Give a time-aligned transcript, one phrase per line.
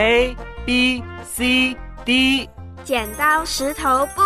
[0.00, 2.48] A B C D，
[2.84, 4.22] 剪刀石头布，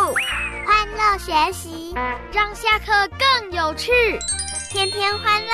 [0.64, 1.92] 欢乐学习，
[2.32, 3.90] 让下课更有趣，
[4.70, 5.50] 天天欢乐，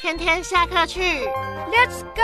[0.00, 1.26] 天天下课去
[1.72, 2.22] ，Let's go，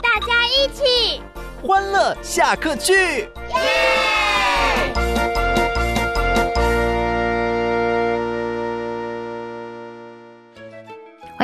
[0.00, 1.20] 大家一起。
[1.60, 4.17] 欢乐下课去，耶！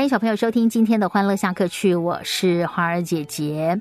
[0.09, 3.80] 小朋友收听今天的欢乐下课去，我是花儿姐姐。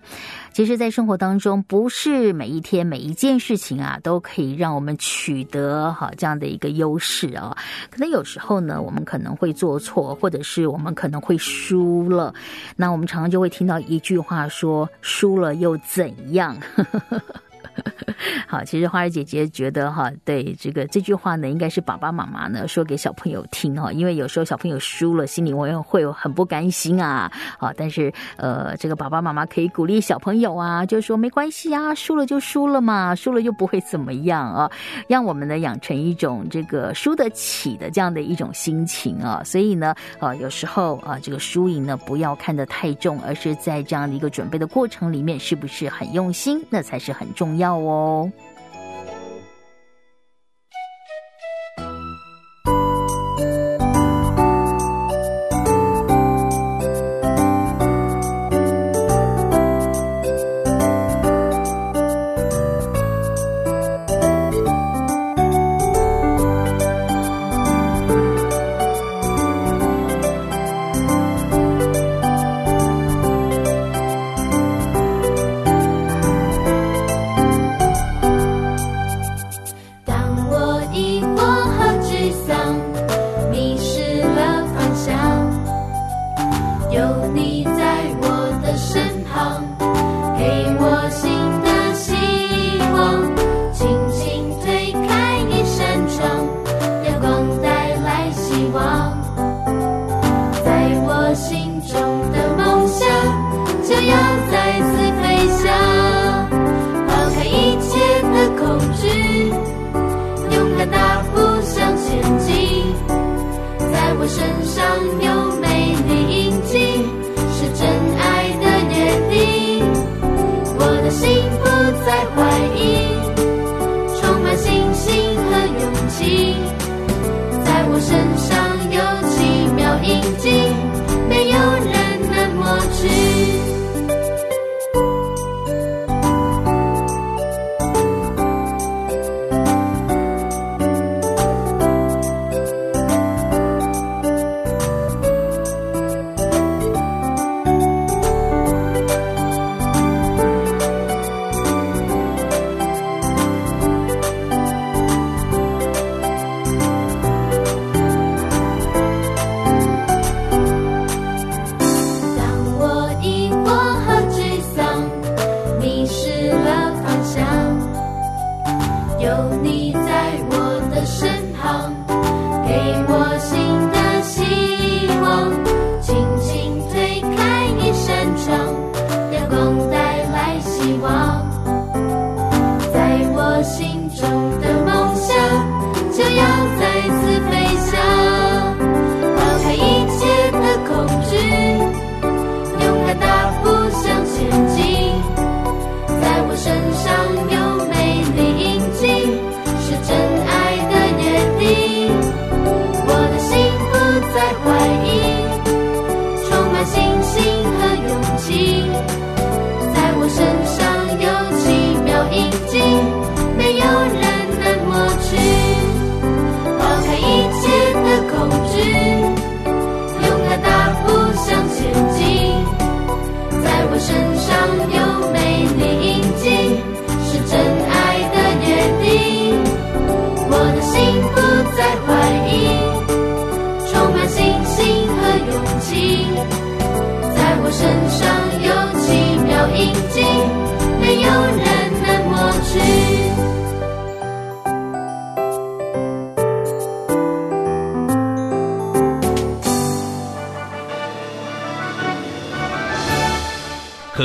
[0.53, 7.57] 其实，在生活当中，不是每一天每一件事情啊，都可以让我们取得哈这样的一个优势啊。
[7.89, 12.33] 可能有时候呢，我们可能会做错，或者是我们可能会输了。
[12.77, 16.55] 那我们常常就会听到一句话说：“输了又怎样？”
[18.47, 27.31] 好，其实花儿姐姐觉得哈，对这个这句话呢，应该是爸爸妈妈呢说给小朋友听哈，因为有时候小朋友输了，心里会会有很不甘心啊。
[27.57, 34.69] 好，但是呃，这个爸爸妈妈可以鼓励小朋友啊，就说没关系啊，输了就输了嘛，输了又不会怎么样啊，
[35.07, 39.41] 让我们呢养成一种这个输得起的这样的一种心情啊。
[39.43, 48.29] 所以呢，呃，有时候啊，这个输赢呢不要看得太重，而是在这样的一个准备的过程里面，是不是很用心，那才是很重要要哦。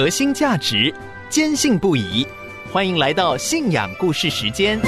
[0.09, 0.91] 核心价值，
[1.29, 2.27] 坚信不疑。
[2.73, 4.81] 欢迎来到信仰故事时间。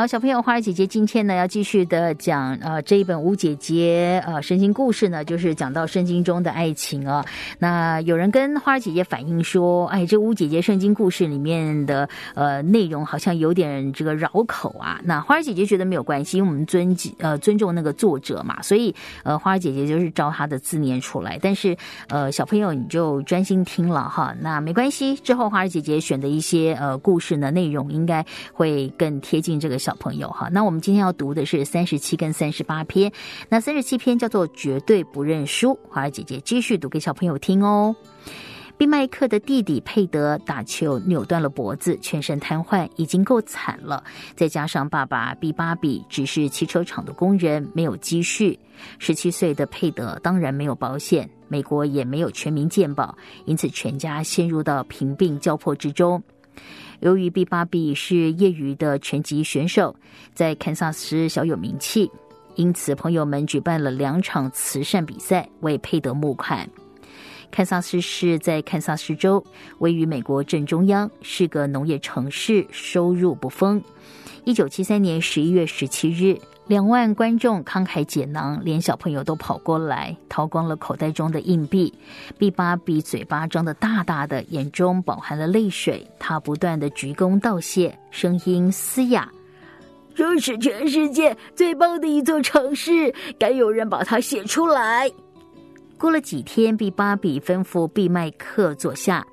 [0.00, 7.22] 好，小朋友，花儿姐姐今天呢要继续的讲呃这一本吴姐姐呃圣经故事呢，就是讲到圣经中的爱情啊。
[7.58, 14.98] 那有人跟花儿姐姐反映说，哎，这吴姐姐圣经故事里面的呃内容好像有点这个绕口啊。
[15.04, 21.38] 那花儿姐姐觉得没有关系，因为我们尊呃尊重那个作者嘛，所以呃花儿姐姐就是照她的字念出来。
[21.42, 21.76] 但是
[22.08, 25.14] 呃小朋友你就专心听了哈，那没关系。
[25.16, 29.78] 之后花儿姐姐选的一些呃故事呢内容应该会更贴近这个。
[29.89, 33.10] 小小朋友哈，那我们今天要读的是三十七跟三十八篇。
[33.48, 37.96] 那三十七篇叫做《绝对不认输》，华儿姐姐继续读给小朋友听哦。
[38.78, 44.04] 毕麦克的弟弟佩德打球扭断了脖子，全身瘫痪，已经够惨了。
[44.36, 48.56] 再加上爸爸毕巴比只是汽车厂的工人，没有积蓄。
[49.00, 53.12] 十七岁的佩德当然没有保险，美国也没有全民健保，
[53.44, 56.22] 因此全家陷入到贫病交迫之中。
[57.00, 59.94] 由于毕巴比是业余的拳击选手，
[60.34, 62.10] 在堪萨斯小有名气，
[62.56, 66.68] 因此朋友们举办了两场慈善比赛为佩德募款。
[67.50, 69.42] 堪萨斯市在堪萨斯州，
[69.78, 73.82] 位于美国正中央，是个农业城市，收入不丰。
[74.44, 76.38] 一九七三年十一月十七日。
[76.66, 81.92] 两万观众慷慨解囊，连小朋友都跑过来，掏光了口袋中的硬币。
[82.38, 86.06] 毕巴比嘴巴张得大大的，眼中饱含了泪水。
[86.16, 89.28] 他不断的鞠躬道谢，声音嘶哑
[90.14, 95.10] ：“这是全世界最棒的一座城市，该有人把它写出来。”
[95.98, 99.26] 过了几天，毕巴比吩咐毕麦克坐下。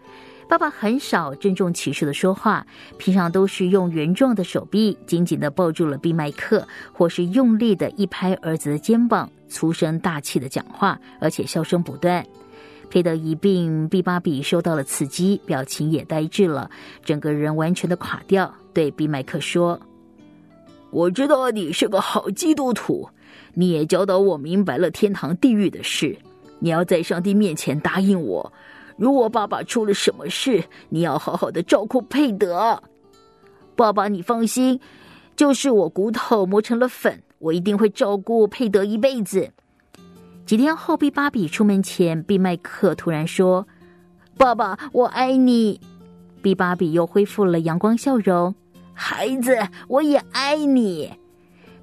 [0.50, 2.66] 爸爸很少郑重其事的说话，
[2.98, 12.26] 平常都是用圆状的手臂紧紧的抱住了毕麦克，或是用力的一拍儿子的肩膀，粗声大气的讲话，而且笑声不断。
[12.90, 16.72] 佩德一病，毕巴比受到了刺激，表情也呆滞了，
[17.04, 18.52] 整个人完全的垮掉。
[18.74, 19.78] 对毕麦克说
[20.92, 23.10] ：“我知道你是个好基督徒，
[23.54, 26.18] 你也教导我明白了天堂地狱的事。
[26.60, 28.50] 你要在上帝面前答应我。”
[28.98, 32.82] 如果爸爸出了什么事，你要好好的照顾佩德。
[33.76, 34.80] 爸爸，你放心，
[35.36, 39.50] 就是我骨头磨成了粉，我一定会照顾佩德一辈子。
[40.46, 43.68] 几天后，毕芭比出门前，毕麦克突然说
[44.36, 45.80] ：“爸爸，我爱你。”
[46.42, 48.56] 毕芭比又恢复了阳光笑容
[48.96, 49.56] ：“孩子，
[49.88, 51.14] 我也爱你。”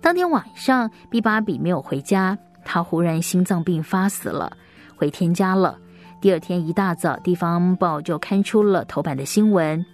[0.01, 4.57] 当天晚上，毕芭比没有回家，他忽然心脏病发死了，
[4.97, 5.79] 回天家了。
[6.21, 9.85] 第二天一大早，地方报就刊出了头版的新闻：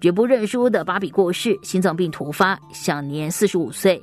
[0.00, 4.02] 绝不认输的芭比过世，心脏病突发，享年四十五岁。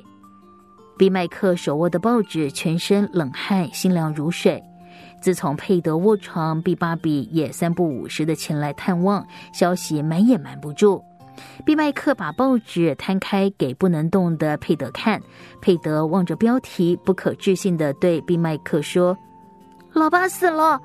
[0.98, 4.62] 比麦克手握的报纸，全身冷汗，心凉如水。
[5.22, 11.02] 自从佩德卧床，毕芭比也三不五时的前来探望，消息瞒也瞒不住。
[11.66, 15.22] 毕麦克把报纸摊开给不能动的佩德看，
[15.62, 19.18] 佩德望着标题，不可置信的对毕麦克说
[19.94, 20.82] ：“老爸死了。”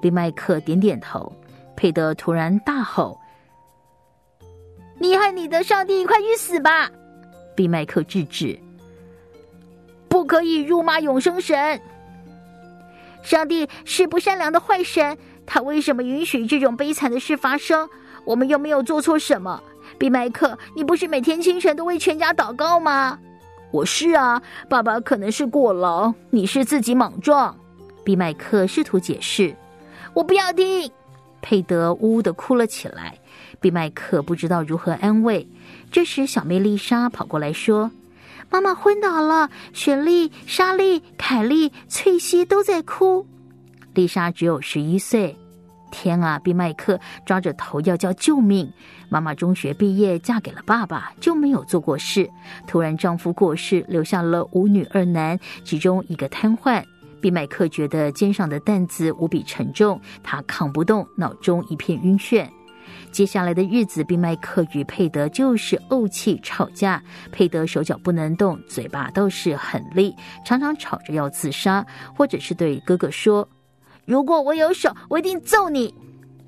[0.00, 1.32] 比麦克点点头，
[1.76, 3.18] 佩德突然大吼
[4.98, 6.90] ：“你和你的上帝快去死吧！”
[7.56, 8.58] 比麦克制止
[10.08, 11.80] ：“不可以辱骂永生神。
[13.22, 17.88] 上帝是不善良的坏神，他为什么允许这种悲惨的事发生？
[18.24, 19.62] 我们又没有做错什么。”
[19.98, 23.18] 比麦克，你不是每天清晨都为全家祷告吗？
[23.72, 27.56] 我是啊，爸爸可能是过劳，你是自己莽撞。
[28.04, 29.54] 比麦克试图解释。
[30.18, 30.90] 我不要听，
[31.40, 33.16] 佩德呜呜的哭了起来。
[33.60, 35.46] 比麦克不知道如何安慰。
[35.92, 37.88] 这时，小妹丽莎跑过来说
[38.50, 43.24] ：“妈妈昏倒了，雪莉、莎莉、凯莉、翠西都在哭。”
[43.94, 45.36] 丽莎只有十一岁。
[45.92, 46.36] 天啊！
[46.40, 48.68] 比麦克抓着头要叫救命。
[49.08, 52.28] 妈妈中学毕业，嫁给了爸爸，就没有做过事。
[52.66, 56.82] 突然丈夫过世，留下了五女二男，其中一个瘫痪。
[57.20, 62.48] 毕麦克觉得肩上的担子无比沉重，他扛不动，脑中一片晕眩。
[63.10, 67.02] 接下来的日子，毕麦克与佩德就是怄气吵架。
[67.32, 71.84] 佩德手脚不能动，嘴巴倒是很利，常常吵着要自杀，
[72.14, 73.48] 或者是对哥哥说
[74.06, 75.94] ：“如果我有手，我一定揍你。”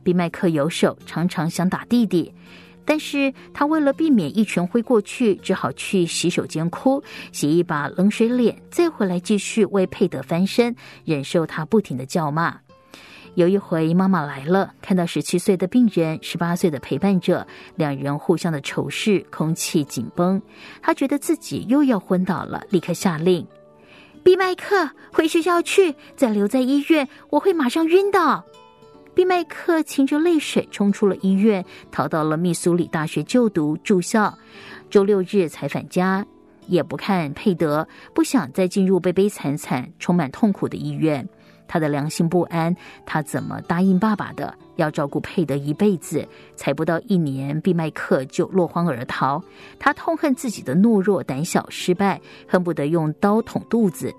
[0.03, 2.33] 毕麦克有手，常常想打弟弟。
[2.91, 12.59] 但是他为了避免一拳挥过去，只好去洗手间哭，洗一把冷水脸，再回来继续为佩德翻身，忍受他不停的叫骂。
[13.37, 20.43] 有一回妈妈来了，看到十七岁的病人，十八岁的陪伴者，两人互相的仇视，空气紧绷。
[20.83, 23.47] 他觉得自己又要昏倒了，立刻下令
[24.25, 28.45] ：“毕麦克，回学校去，再留在医院，我会马上晕倒。”
[29.21, 31.63] 毕麦克噙着泪水冲出了医院，
[31.93, 34.35] 逃到了密苏里大学就读住校。
[34.89, 36.25] 周六日才返家，
[36.69, 41.29] 也不看佩德，不想再进入悲悲惨惨、充满痛苦的医院。
[41.69, 42.75] 他的良心不安，
[43.05, 46.27] 他怎么答应爸爸的，要照顾佩德一辈子？
[46.57, 49.45] 才不到一年，毕麦克就落荒而逃。
[49.79, 54.15] 他痛恨自己的懦弱、胆小、失败，恨不得用刀捅肚子。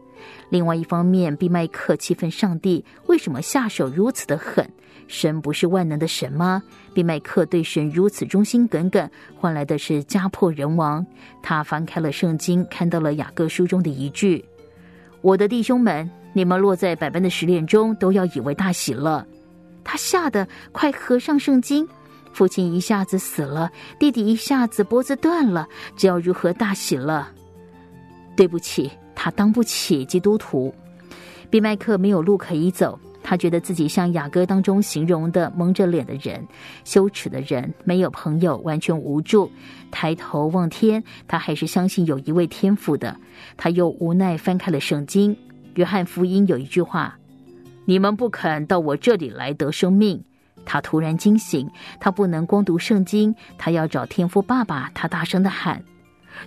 [0.49, 4.71] 另外一方面，毕麦克气愤上帝为什么下手如此的狠？
[5.11, 6.63] 神不是万能的神吗？
[6.93, 11.05] 毕麦克对神如此忠心耿耿，换来的是家破人亡。
[11.43, 14.43] 他翻开了圣经，看到了雅各书中的一句
[15.21, 19.27] ：“我的弟兄们。”你们落在百般的试炼中，都要以为大喜了。
[19.83, 21.85] 他吓得快合上圣经。
[22.31, 27.27] 父亲一下子死了，弟弟一下子脖子断了，这要如何大喜了？
[28.37, 30.73] 对不起，他当不起基督徒。
[31.49, 32.97] 比麦克没有路可以走，
[33.31, 36.45] 他觉得自己像雅歌当中形容的蒙着脸的人，
[36.83, 39.49] 羞耻的人，没有朋友，完全无助。
[39.89, 43.15] 抬头望天，他还是相信有一位天父的。
[43.55, 45.33] 他又无奈翻开了圣经。
[45.75, 47.17] 约翰福音有一句话
[47.87, 50.21] ：“你们不肯到我这里来得生命。”
[50.65, 51.69] 他突然惊醒，
[52.01, 54.91] 他不能光读圣经，他要找天父爸爸。
[54.93, 55.81] 他大声的喊：“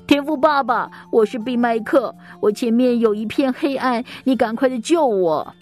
[0.07, 5.55] 天父爸爸，我是毕麦克，我前面有一片黑暗，你赶快的救我！”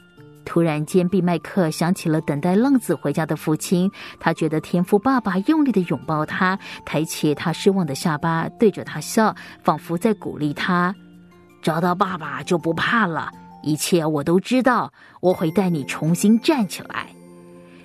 [0.45, 10.95] 突然间，毕麦克想起了等待浪子回家的父亲，他觉得天父爸爸用力的拥抱他，抬起他失望的下巴，对着他笑，仿佛在鼓励他
[11.63, 13.31] ：“找到爸爸就不怕了。”
[13.63, 17.07] 一切我都知道，我会带你重新站起来。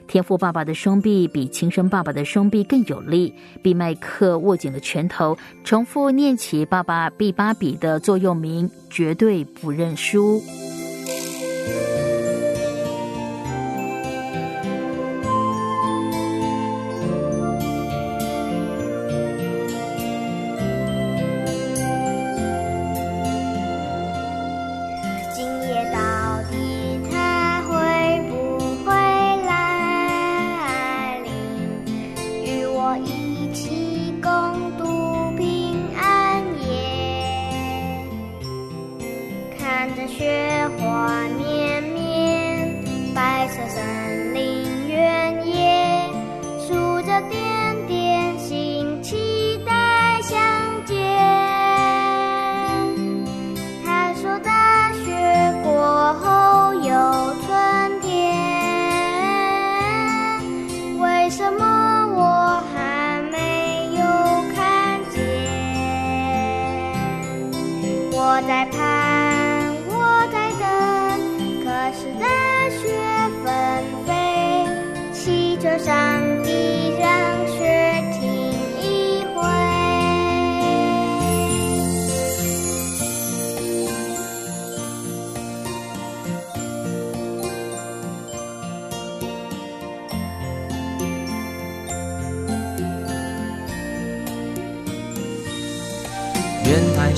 [0.07, 3.31] 天赋爸爸的双臂比亲生爸爸的双臂更有力。
[3.61, 10.41] 毕麦克握紧了拳头，重复念起爸爸毕巴比的座右铭：绝对不认输。
[61.31, 61.66] somos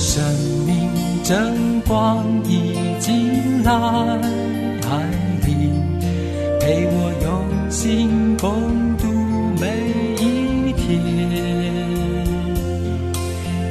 [0.00, 0.24] 生
[0.66, 0.88] 命
[1.22, 3.70] 真光已经来
[5.44, 5.70] 临，
[6.58, 8.50] 陪我用心共
[8.96, 9.06] 度
[9.60, 9.66] 每
[10.16, 10.98] 一天。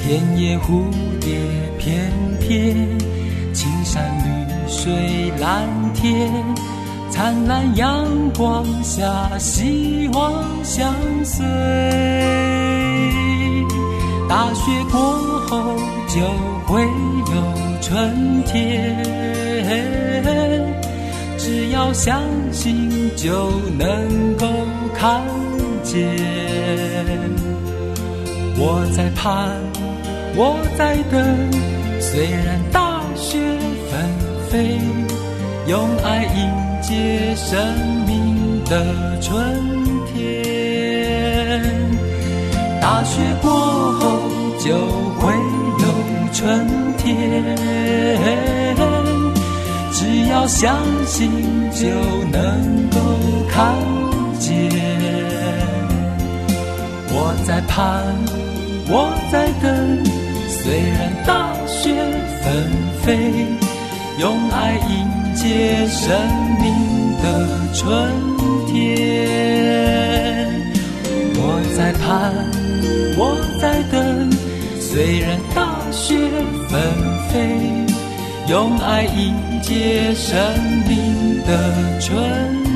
[0.03, 0.83] 田野蝴
[1.19, 1.39] 蝶
[1.79, 2.87] 翩翩，
[3.51, 4.27] 青山绿
[4.67, 6.31] 水蓝天，
[7.09, 8.05] 灿烂阳
[8.37, 10.31] 光下，希望
[10.63, 10.93] 相
[11.25, 11.43] 随。
[14.29, 14.99] 大雪过
[15.47, 15.88] 后。
[16.09, 16.19] 就
[16.65, 17.35] 会有
[17.81, 18.97] 春天，
[21.37, 24.47] 只要相信就能够
[24.95, 25.21] 看
[25.83, 26.09] 见。
[28.57, 29.51] 我在盼，
[30.35, 31.23] 我在等，
[32.01, 33.37] 虽然大雪
[33.91, 34.01] 纷
[34.49, 34.79] 飞，
[35.67, 37.63] 用爱迎接生
[38.07, 39.29] 命的春
[40.11, 41.63] 天。
[42.81, 44.19] 大雪过后
[44.57, 44.75] 就
[45.19, 45.68] 会。
[46.39, 46.65] 春
[46.97, 47.11] 天，
[49.91, 51.29] 只要相信
[51.71, 51.85] 就
[52.31, 52.97] 能够
[53.49, 53.75] 看
[54.39, 54.49] 见。
[57.11, 58.15] 我在盼，
[58.87, 59.69] 我在等，
[60.47, 61.93] 虽然大雪
[62.41, 62.47] 纷
[63.03, 63.45] 飞，
[64.17, 66.07] 用爱迎接生
[66.61, 66.71] 命
[67.21, 67.25] 的
[67.73, 67.83] 春
[68.65, 68.77] 天。
[71.35, 72.31] 我在盼，
[73.17, 74.29] 我在等，
[74.91, 75.79] 虽然大。
[75.91, 76.15] 雪
[76.69, 76.79] 纷
[77.29, 77.57] 飞，
[78.47, 80.39] 用爱迎接生
[80.87, 82.68] 命的春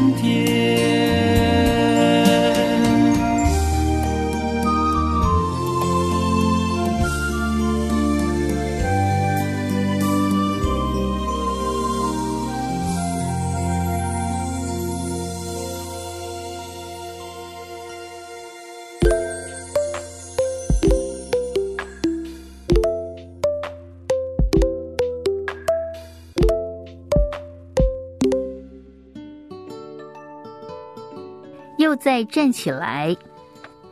[31.77, 33.15] 又再站起来。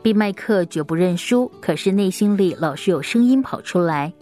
[0.02, 4.12] 毕麦克绝不认输，可是内心里老是有声音跑出来：“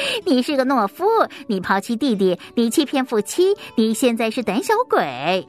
[0.24, 1.04] 你是个懦夫，
[1.48, 5.46] 你抛弃弟弟，你欺骗父亲，你现在是胆小鬼。”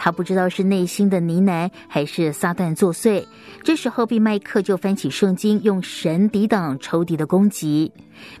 [0.00, 3.26] 他不知道是内心的呢喃，还是撒旦作祟。
[3.64, 7.90] 这时候，毕麦克就翻起圣经，用神抵挡仇敌的攻击。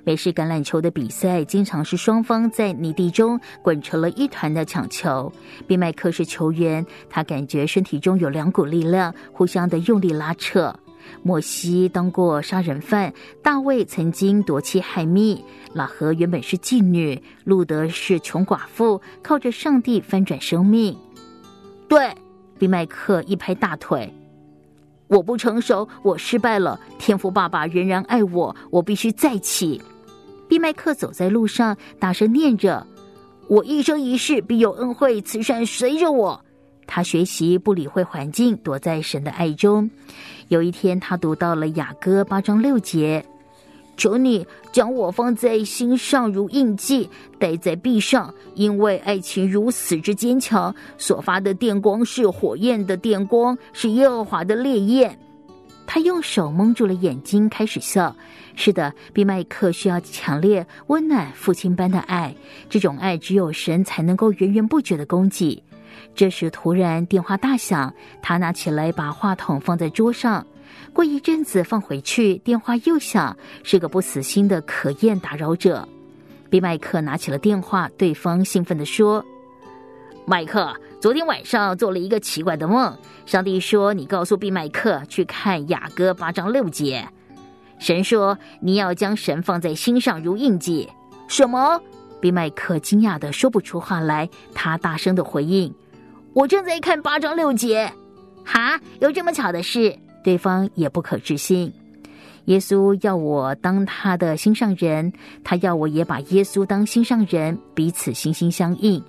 [0.04, 5.32] 美式橄榄球的比赛经常是双方在泥地中滚成了一团的抢球。
[5.66, 10.72] 毕麦克是球员，他感觉身体中有两股力量互相的用力拉扯。
[11.24, 13.12] 莫西当过杀人犯，
[13.42, 15.42] 大卫曾经夺妻害蜜，
[15.74, 20.96] 拉合原本是妓女，路德是穷寡妇，靠着上帝翻转生命。
[21.88, 22.14] 对，
[22.58, 24.12] 比麦克一拍大腿。
[25.06, 26.78] 我不成熟，我失败了。
[26.98, 29.80] 天赋爸爸仍然爱我，我必须再起。
[30.46, 32.86] 毕麦克走在路上，大声念着
[33.48, 36.44] ：“我一生一世必有恩惠慈善随着我。”
[36.86, 39.90] 他学习不理会环境，躲在神的爱中。
[40.48, 43.24] 有一天，他读到了雅歌八章六节。
[43.98, 55.18] 求你将我放在心上如印记，戴在臂上，因为爱情如死之坚强，所发的电光是火焰的电光，是耶和华的烈焰。
[55.84, 58.14] 他用手蒙住了眼睛，开始笑。
[58.54, 62.34] 是的，比麦克需要强烈、温暖、父亲般的爱，
[62.68, 65.62] 这种爱只有神才能够源源不绝的供给。
[66.14, 70.46] 这时，突然电话大响，他拿起来，把话筒放在桌上。
[70.98, 75.88] 过一阵子放回去，电话又响，是个不死心的可厌打扰者。
[76.50, 79.24] 比麦克拿起了电话，对方兴奋地说
[80.26, 82.92] ：“麦克，昨天晚上做了一个奇怪的梦。
[83.26, 87.08] 上帝说你告诉比麦克去看雅歌八章六节。
[87.78, 90.88] 神说你要将神放在心上如印记。
[91.28, 91.80] 什么？”
[92.20, 94.28] 比麦克惊讶的说不出话来。
[94.52, 95.72] 他大声的回应
[96.34, 97.88] ：“我正在看八章六节。
[98.44, 99.96] 哈，有这么巧的事？”
[100.28, 101.72] 对方也不可置信，
[102.44, 105.10] 耶稣要我当他的心上人，
[105.42, 109.02] 他要我也把耶稣当心上人，彼此心心相印。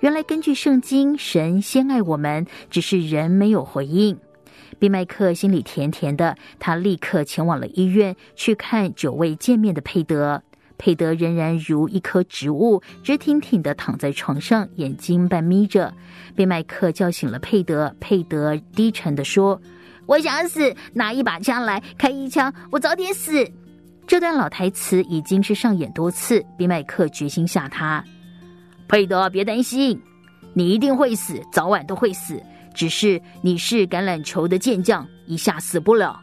[0.00, 4.18] 原来根据圣经，神先爱我们，只是人没有回应。
[4.78, 10.42] 毕麦克心里甜甜的，他立刻前往了医院去看久未见面的佩德。
[10.76, 15.94] 佩德仍然如一棵植物，直挺挺的躺在床上，眼睛半眯着。
[16.34, 19.58] 毕麦克叫醒了佩德，佩德低沉的说。
[20.06, 23.44] 我想死，拿一把枪来开一枪，我早点死。
[24.06, 26.44] 这段老台词已经是上演多次。
[26.56, 28.02] 比麦克决心吓他，
[28.86, 30.00] 佩德，别担心，
[30.54, 32.40] 你一定会死，早晚都会死。
[32.72, 36.20] 只是你是橄榄球的健将，一下死不了。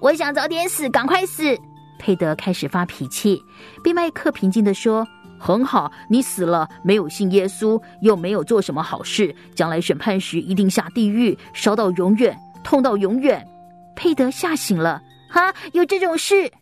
[0.00, 1.58] 我想早点死，赶快死。
[1.98, 3.42] 佩德开始发脾气。
[3.82, 5.04] 比麦克平静的说
[5.40, 13.42] ：“很好，你死了，没有信耶稣，又没有做什么好事，将来审判时一定下地狱，烧到永远。”痛到永远，
[13.96, 15.02] 佩德吓醒了。
[15.30, 16.52] 哈，有这种事？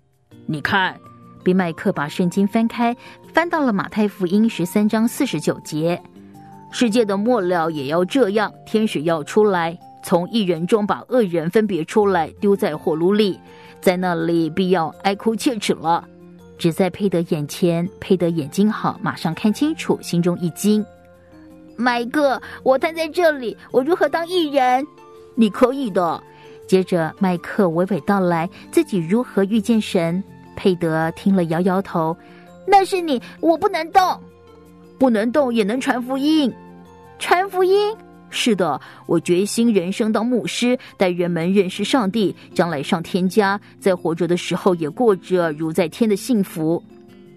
[0.47, 0.97] 你看，
[1.42, 2.97] 比麦克把圣经翻开，
[3.33, 6.01] 翻到了马太福音十三章四十九节：
[6.71, 13.40] 世界的末了也要这样，天使要出来，从一人中把恶人分别出来，丢在火炉里，
[13.81, 16.07] 在那里必要哀哭切齿了。
[16.57, 20.87] 只在佩德眼前，佩德眼睛好，马上看清楚，心中一惊。
[21.75, 24.87] 麦克，我瘫在这里，我如何当艺人？
[25.37, 26.20] 你可以的。
[26.66, 30.20] 接着，麦克娓娓道来自己如何遇见神。
[30.57, 32.16] 佩德听了，摇摇头
[32.66, 34.20] ：“那是你，我不能动，
[34.99, 36.53] 不能动也能传福音。
[37.20, 37.94] 传福音？
[38.31, 44.37] 是的，我决心人生当牧师，带人们认识上帝，将来上天家，在活着的。
[44.37, 46.16] 时候也过着如在天的。
[46.16, 46.83] 幸福。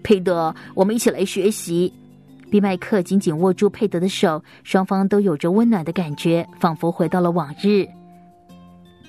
[0.02, 1.92] 佩德，我们一起来学习。”
[2.50, 7.86] 比麦克紧紧握住佩德的手，双方都有着温暖的感觉，仿佛回到了往日。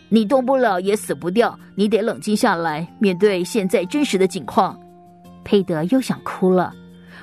[0.09, 4.79] 你动不了，也死不掉，你得冷静下来，面对现在真实的境况。
[5.43, 6.71] 佩德又想哭了，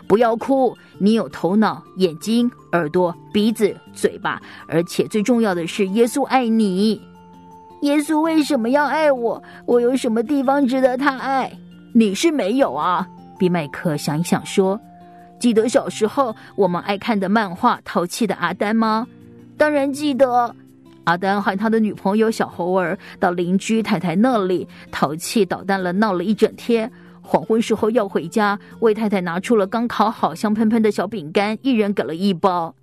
[0.08, 7.00] 不要哭，你有头脑、眼睛、耳朵、鼻子、嘴巴，而且最重要的是，耶稣爱你。
[7.82, 9.40] 耶稣为什么要爱我？
[9.66, 11.52] 我有什么地方值得他爱？
[11.94, 13.06] 你是没有啊。
[13.38, 14.80] 比麦克想一想说。
[15.38, 19.06] 记得小时候我们爱看的漫画《淘气的阿丹》吗？
[19.56, 20.54] 当然记得。
[21.04, 26.90] 阿丹和他的女朋友小猴儿到邻居太太那里淘气捣蛋了，闹了一整天。
[27.22, 32.74] 黄昏时候要回家，魏太太拿出了刚烤好香喷喷的小饼干，一人给了一包。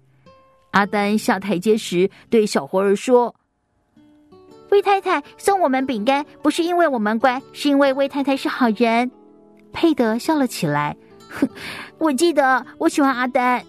[0.72, 3.36] 阿丹下台阶时对小猴儿说
[4.72, 9.12] ：“魏太太送我们饼干，不是因为我们乖，是因为魏太太是好人。”
[9.72, 10.98] 佩德笑了起来。
[11.40, 11.50] 哼
[11.98, 13.62] 我记得我喜欢阿丹，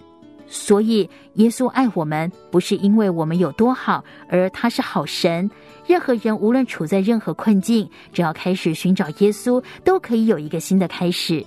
[0.49, 5.51] 所以，耶稣爱我们，不是因为我们有多好，而他是好神。
[5.87, 11.45] 任何人无论处在任何困境，只要开始寻找耶稣，都可以有一个新的开始。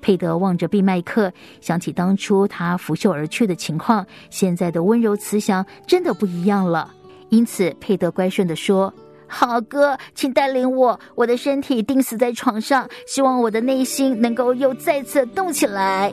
[0.00, 6.92] 佩德望着毕麦克，想起当初他拂袖而去的情况，现在的温柔慈祥真的不一样了。
[7.30, 8.92] 因此，佩德乖顺的说
[9.28, 16.12] ：“好哥，请带领我，我的身体钉死在床上，希望我的内心能够又再次动起来。”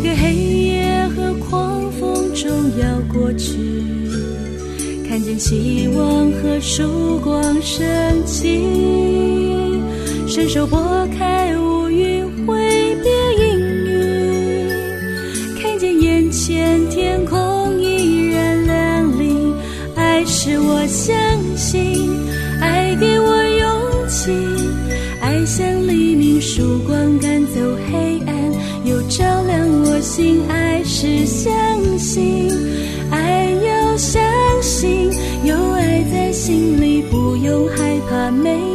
[0.00, 3.58] 每个黑夜和狂风中要过去
[5.08, 7.84] 看见希望和曙光升
[8.24, 8.62] 起
[10.28, 10.78] 伸手拨
[11.18, 11.37] 开
[38.08, 38.67] 怕没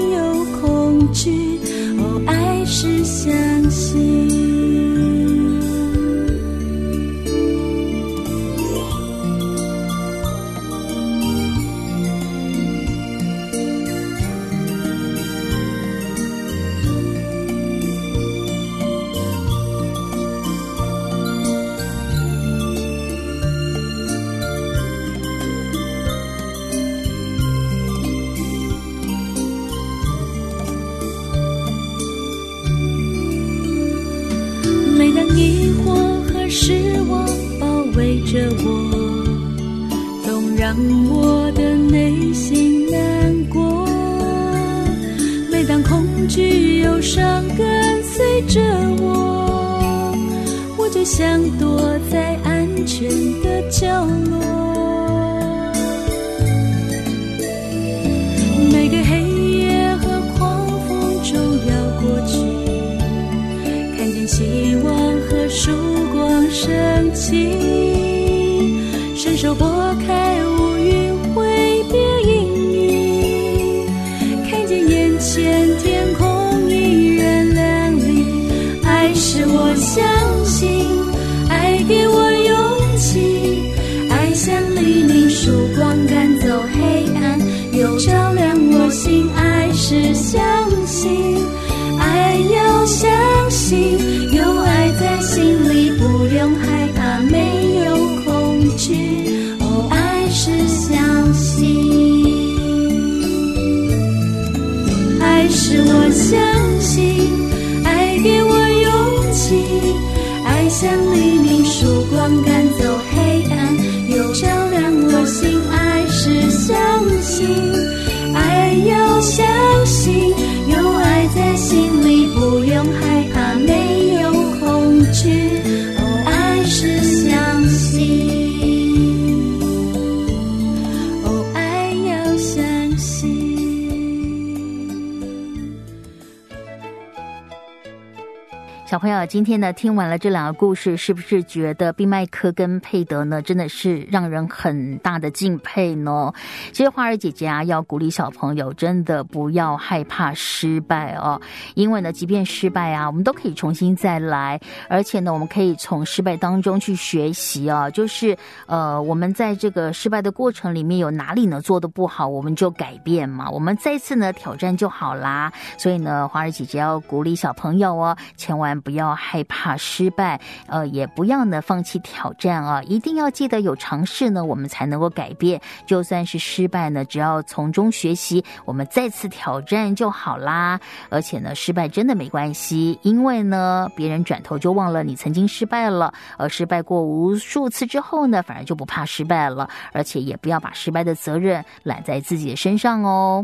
[139.04, 146.32] 朋友，今天呢听完了这两个故事，是不是觉得毕麦克跟佩德呢真的是让人很大的敬佩呢？
[146.72, 151.38] 其实花儿姐姐啊，要鼓励小朋友，真的不要害怕失败哦，
[151.76, 158.38] 因为呢，即便失败啊，我们都可以重新再来，而且呢，我们可以从失败当中去学习啊，就是
[158.68, 165.52] 呃，我们在这个失败的过程里面有哪里呢做的不好，我们就改变嘛，我们再次呢挑战就好啦。
[165.78, 172.80] 所以呢，花儿姐姐要鼓励小朋友哦，千万不不要害怕失败，呃，也不要呢放弃挑战啊！
[172.84, 175.60] 一定要记得有尝试呢，我们才能够改变。
[175.88, 180.80] 就算是失败呢，只要从中学习，我们再次挑战就好啦。
[181.10, 189.68] 而且呢，失败真的没关系，因为呢，别人转头就忘了你曾经失败了，而失败过无数次之后呢，反而就不怕失败了。
[189.92, 193.44] 而且也不要把失败的责任揽在自己的身上哦。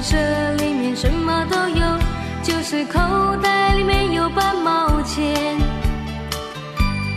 [0.00, 1.98] 这里面什么都有，
[2.42, 3.00] 就是口
[3.42, 5.58] 袋里面有半毛钱。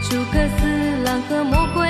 [0.10, 1.81] 诸葛四郎和魔鬼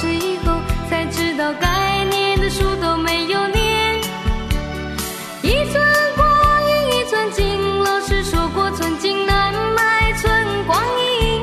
[0.00, 3.98] 到考试以后，才知道该念的书都没有念。
[5.42, 5.82] 一寸
[6.16, 6.26] 光
[6.66, 11.42] 阴一寸金，老师说过寸金难买寸光阴。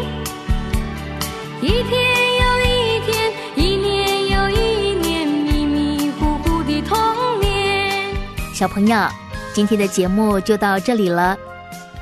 [1.61, 1.93] 一天
[2.39, 8.15] 又一天，一年又一年，迷迷糊糊的童年。
[8.55, 9.07] 小朋友，
[9.53, 11.37] 今天的节目就到这里了。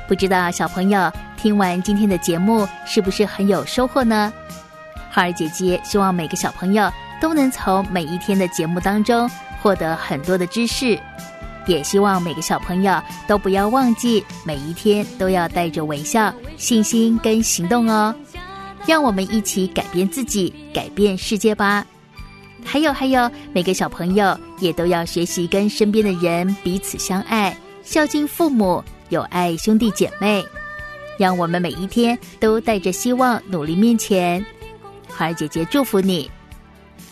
[0.08, 4.32] 不知道小朋友听完今天的节目是不是很有收获呢？
[5.16, 9.26] 花儿姐姐希望每个小朋友都能从每一天的节目当中
[9.62, 11.00] 获得很多的知识，
[11.66, 18.14] 也希望每个小朋友都不要忘记每一天都要带着微笑、信心跟行动哦。
[18.84, 21.86] 让我们一起改变自己，改变世界吧。
[22.62, 30.44] 还有还有，每个小朋友也都要学习跟身边的人彼此相爱，孝敬父母，友爱兄弟姐妹。
[31.18, 34.44] 让我们每一天都带着希望努力面前。
[35.08, 36.30] 花儿姐姐祝福你。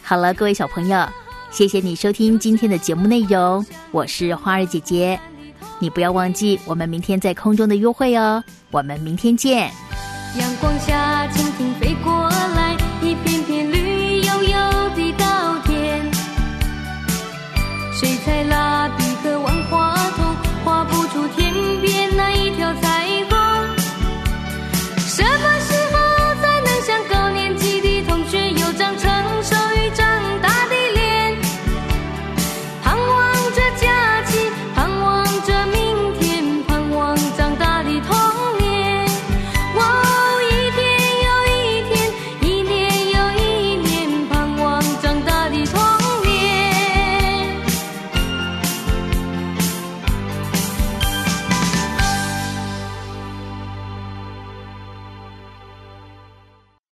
[0.03, 1.09] 好了，各位小朋友，
[1.51, 5.19] 谢谢你收听今天的节目内容，我是花儿姐姐。
[5.79, 9.71] 你不要忘记我们明天在空中的约会哦，我们明天见。
[10.39, 11.14] 阳光下，